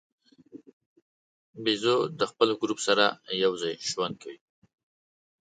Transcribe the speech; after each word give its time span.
بیزو 1.63 1.97
د 2.19 2.21
خپل 2.31 2.49
ګروپ 2.61 2.79
سره 2.87 3.05
یو 3.43 3.51
ځای 3.61 3.73
ژوند 3.91 4.15
کوي. 4.21 4.39